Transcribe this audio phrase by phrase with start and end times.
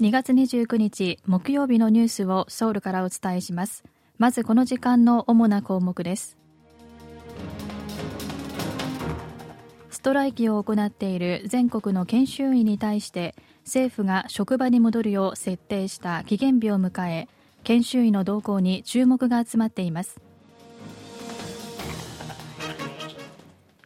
[0.00, 3.84] 2月29日木曜日のニュースをソウルからお伝えします。
[4.16, 6.38] まずこの時間の主な項目です。
[9.90, 13.34] ストライキを行っている全国の研修医に対して
[13.66, 17.28] 政府が職場に戻るよう設定した期限日を迎え
[17.62, 20.18] 研修医の動向に注目が集まっています。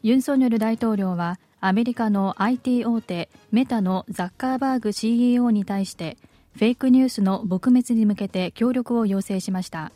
[0.05, 6.19] ユン・ソンニョル大統領はアメリカの IT 大手メタのザッカーバーグ CEO に対して
[6.53, 9.91] フェイクニュースの撲滅に向けて協力を要請しました。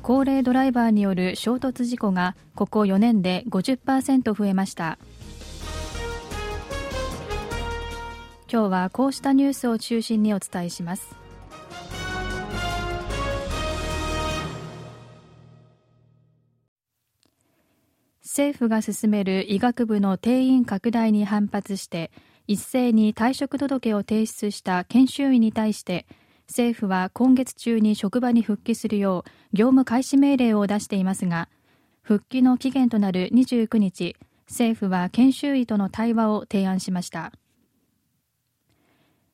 [0.00, 4.96] 高齢ドライバーによる衝突事故がここ4年で50%増えました。
[8.48, 11.19] 今日はこうしたニュースを中心にお伝えします。
[18.30, 22.12] 政府が進める医学部の定員拡大に反発して
[22.46, 26.06] 一斉に退職届を提出した研修医に対して
[26.46, 31.48] 政府は今月中に職場に復帰するよう業務開始命令を出していますが
[32.02, 34.14] 復帰の期限となる29日
[34.48, 37.32] 政府は研修医との対話を提案しました。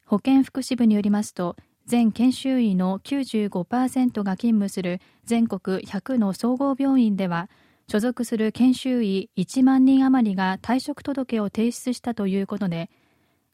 [0.06, 7.48] 保健福祉部によりますと全研修医の95%が勤務する全国100の総合病院では
[7.88, 12.90] 所属する研修医1万人余りが退職届を提出したということで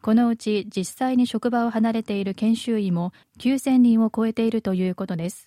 [0.01, 5.47] このうち実際に職場を離れている研修医も9000人を超えているということです。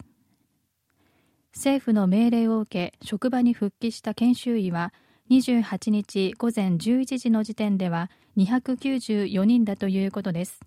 [1.54, 4.94] 政府の命令を受け職場に復帰した研修医は
[5.30, 10.60] 28日午前11時の時点では294人だということです。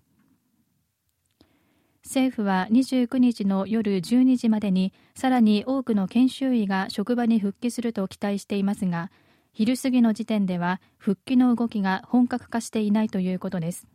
[2.03, 9.11] 政府は29日の夜12時までにさらに多くの研修医が職場に復帰すると期待していますが
[9.51, 13.87] 昼過ぎの時点では復帰の動きが本格化していないということです。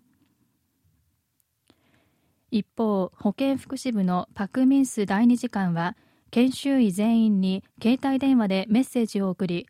[2.50, 5.96] 一方保健福祉部のパク・ミンス第二次官は
[6.30, 9.66] 研修医全員に携帯電話でメッセージを送り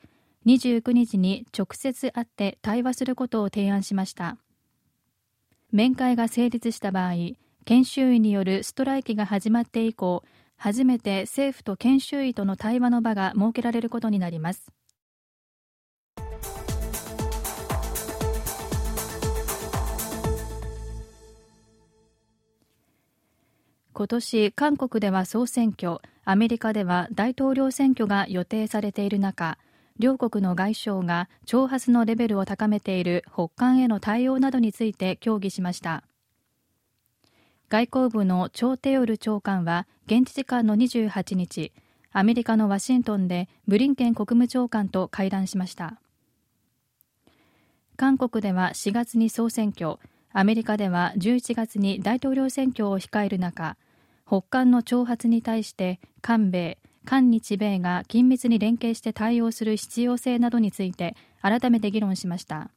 [0.47, 4.37] 29日に直接会って対話することを提案しました。
[5.73, 7.15] 面会が成立した場合
[7.67, 10.23] 研修医によるストライキが始まって以降
[10.57, 14.71] 初めて政府と研修医との対話の場が設けられることになります。
[23.97, 29.57] 今年韓国では総選挙アメリカでは大統領選挙が予定されている中
[30.01, 36.03] 両国の外相が挑発のレベルを高めている北韓への対応などについて協議しました。
[37.75, 41.73] 外交部のチョー・テヨル長官は現地時間の28日
[42.13, 46.01] アメリカのワシントンでブリンケン国務長官と会談しました。
[47.97, 49.99] 韓国では4月に総選挙
[50.33, 53.77] アメリカでは11月に大統領選挙を控える中
[54.25, 62.71] 北韓の挑発に対して韓米韓日米が緊密に連携して対応する必要性などについて改めて議論しました。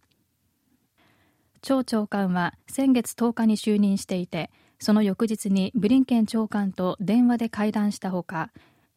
[1.62, 8.52] 張長官は先月10日に就任していてその翌日にブリンケン長官と電話で会談したほか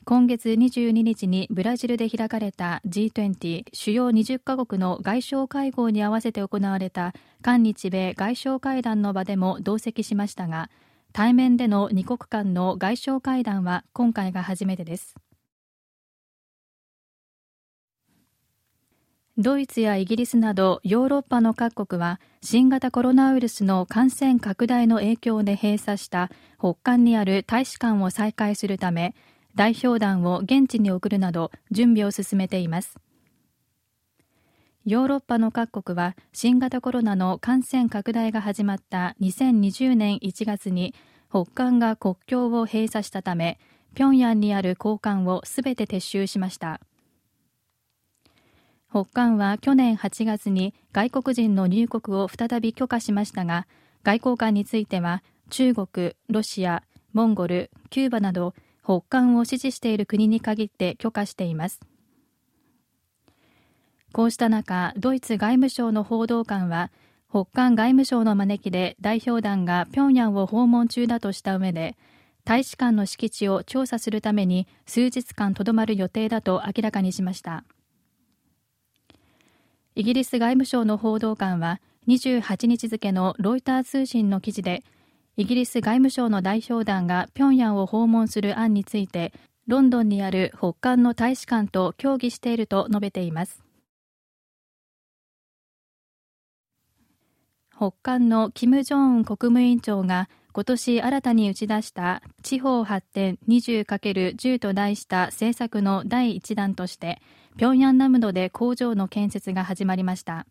[0.05, 10.71] 今月22日にブラジルで開かれた G20 主要20カ国の外相会合に合わせて行われた韓日米外相会談の場でも同席しましたが
[11.13, 15.17] 対面での2国間の外相会談は今回が初めてです。
[19.43, 29.15] ドイツやイギリスなどヨーロッパの各国は新型コロナウイルスの感染拡大の影響で閉鎖した北韓にある大使館を再開するため
[29.55, 32.99] 代表団を現地に送るなど準備を進めています。
[34.85, 40.95] ヨーロッパの各国は新型コロナの感染拡大が始まった2020年1月に
[41.31, 43.59] 北韓が国境を閉鎖したため
[43.97, 46.83] 平壌にある高官をすべて撤収しました。
[48.91, 53.69] 北韓は去年8月に外国人の入国を再び許可しましたが
[54.03, 56.83] 外交官については中国、ロシア、
[57.13, 61.81] モンゴル、キューバなど北韓を支持している国に限って許可しています。
[64.13, 66.91] こうした中ドイツ外務省の報道官は
[67.31, 71.97] 北韓外務省の招きで代表団が平壌を訪問中だとした上で
[72.45, 77.63] 大使館の敷地を調査するために数日間とどまる予定だと明らかにしました。
[79.97, 84.85] イギリス外務省の報道官は28日付のロイター通信の記事で
[85.37, 89.33] イギリス外務省の代表団が平壌を訪問する案について
[89.67, 93.65] ロンドンにある北韓の大使館と協議していると述べています。
[97.77, 107.21] 北韓の金正恩国務委員長が今年新たに打ち出した地方発展 20×10 と題した政策の第1弾として
[107.57, 110.47] 平壌南道で工場の建設が始まりました。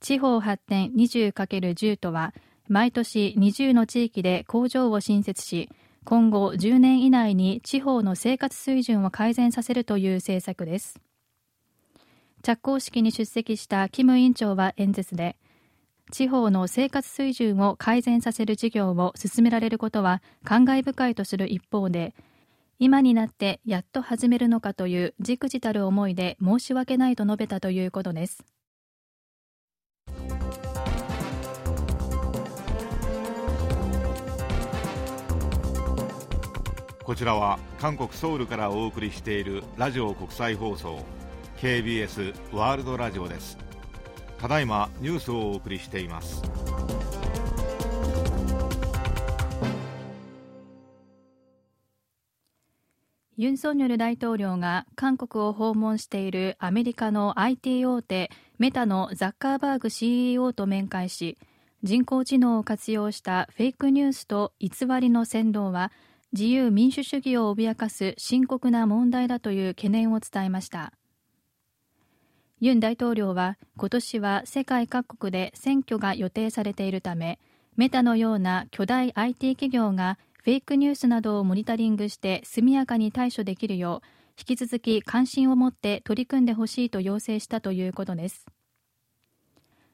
[0.00, 2.32] 地方発展 20×10 とは
[2.68, 5.68] 毎年20の地域で工場を新設し
[6.04, 11.00] 今後10年以内に地方の生活水準を改善させるという政策です。
[12.42, 15.36] 着工式に出席したキム委員長は演説で
[16.10, 22.14] 地方の生活水準を改善させる事業を進められることは感慨深いとする一方で
[22.78, 28.44] 今になってやっと始めるのかというじくじたる思いで申し訳ないと述べたということです。
[37.08, 41.02] こちらは韓国ソウルからお送りしているラジオ国際放送
[41.56, 43.67] KBS ワールドラジオです。
[44.38, 46.42] ただいまニュースをお送りしています。
[53.40, 61.38] ユン・ソンニョル大統領が韓国を訪問しているアメリカの IT 大手メタのザッカーバーグ CEO と面会し
[61.84, 64.70] 人工知能を活用したフェイクニュースと偽
[65.00, 65.92] りの扇動は
[66.32, 70.92] 自由民主主義を脅かす深刻な問題だという懸念を伝えました。
[72.60, 77.38] ユン大統領は今年は世界各国で選挙が予定されているため
[77.76, 84.06] メタのような巨大 IT 企業がフェイクニュースなどをモニタリングして速やかに対処できるよう
[84.36, 88.46] 引き続き関心を持って取り組んでほしいと要請したということです。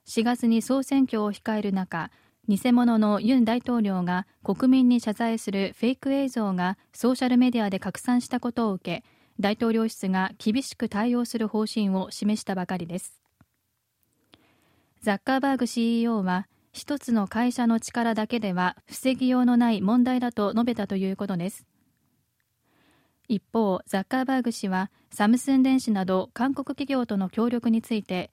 [0.06, 2.10] 4月に総選挙を控える中
[2.46, 9.04] 偽物のユン大統領が国民に謝罪するフェイク映像がソーシャルメディアで拡散したことを受け
[9.40, 13.20] 大統領室が厳しく対応する方針を示したばかりです。
[15.00, 21.66] ザッカーバーグ CEO は一つの会社の力だけでは防ぎようのない問題だと述べたということです。
[23.28, 28.30] 一方ザッカーバーグ氏はサムスン電子など韓国企業との協力について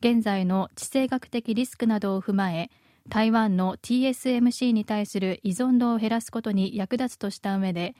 [0.00, 2.70] 現在の地政学的リスクなどを踏まえ
[3.08, 7.94] 台湾の TSMC に対する依存度を減らすことに役立つとした上で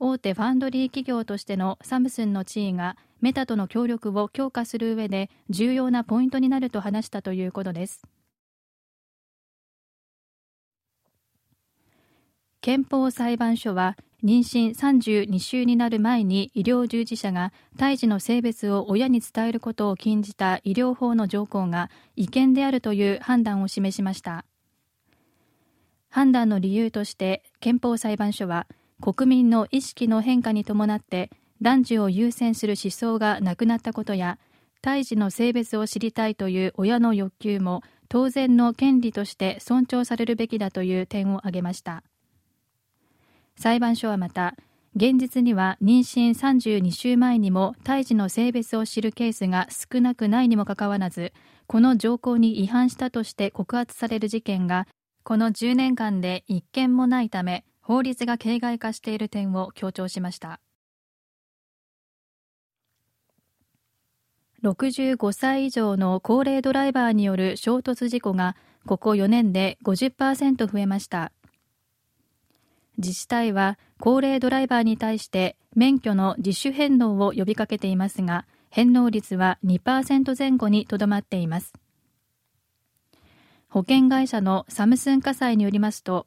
[0.00, 8.02] 大手ファンドリー企業としてのサムスンの地位がメタとの協力を強化する上で重要なポイントになると話したということです。
[12.60, 24.44] 憲法裁判所は妊娠32週になる前に医療従事者が胎児の性別を親に伝えることを禁じた医療法の条項が違憲であるという判断を示しました。
[26.10, 28.66] 判断の理由として憲法裁判所は
[29.00, 31.30] 国民の意識の変化に伴って
[31.62, 34.38] 男児を優先する思想がなくなったことや
[34.82, 42.02] 胎児の性別を知りたいという親の欲求も当然の権利として尊重されるべきだという点を挙げました。
[43.56, 44.54] 裁判所はまた
[44.94, 51.32] 現実には妊娠32週前にも胎児の性別を知るケースが少なくないにもかかわらず
[51.66, 54.86] この条項に違反したとして告発される事件が
[55.24, 60.60] この10年間で1件もないため法律が形骸化している点を強調しました。
[64.62, 71.32] 65歳以上の高齢ドライバーによる衝突事故がここ4年で50%増えました。
[72.98, 81.72] 自治体は高齢ドライバーに対して免許の自主返納を呼びかけていますが返納率は2%前後にとどまっています。
[83.70, 86.26] 保険会社のサムスン火災によりますと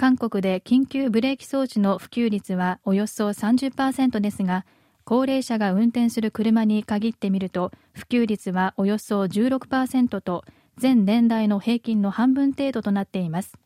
[0.00, 4.64] 韓国で緊急ブレーキ装置の普及率はおよそ30%ですが
[5.04, 10.42] 高齢者が運転する車に限ってみると普及率はおよそ16%と
[10.78, 13.58] 全年代の平均の半分程度となっています。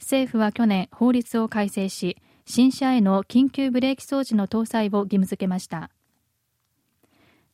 [0.00, 2.16] 政府は去年法律を改正し
[2.46, 5.90] 新車への緊急ブレーキ装置の搭載を義務付けました。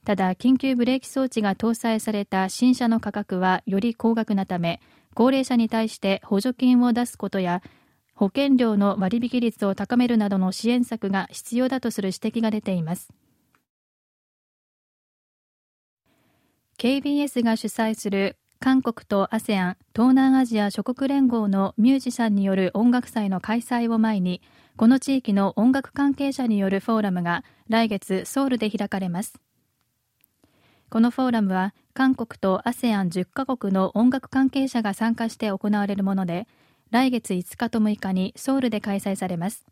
[0.05, 4.81] ただ緊急ブレーキ装置が搭載された新車の価格はより高額なため
[5.15, 7.63] 高齢者に対して補助金を出すことや
[8.15, 13.09] 保険料の割引率を高めるなどの支援策が必要だとする指摘が出ています。
[16.79, 24.43] KBS が主催する韓国と ASEAN 東南アジア諸国連合のミュージシャンによる音楽祭の開催を前に
[24.77, 29.35] この地域の音楽関係者によるフォーラムが来月ソウルで開かれます。
[30.91, 36.49] このフォーラムは韓国と ASEAN10 カ国の音楽関係者が参加して行われるもので
[36.91, 39.65] 来月5日と6日にソウルで開催されます。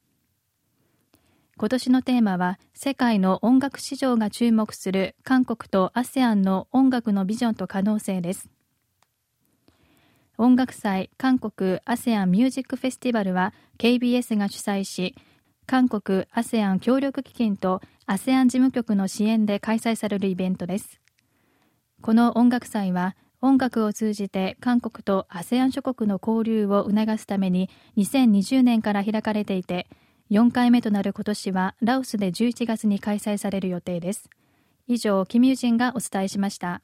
[1.56, 8.48] 今年のテーマは世界の音楽市場が注目する韓国と ASEAN の音楽のビジョンと可能性です。
[10.36, 15.16] 音楽祭韓国 ASEAN ミュージックフェスティバルは KBS が主催し
[15.66, 21.00] 韓国 ASEAN 協力基金と ASEAN 事務局の支援で開催されるイベントです。
[22.00, 29.88] この音楽祭は音楽を通じて韓国と ASEAN 諸国の交流を促すために2020年から開かれていて
[30.30, 34.28] 4回目となる今年はラオスで11月に開催される予定です。
[34.86, 36.80] 以上キミュジンがお伝えしました。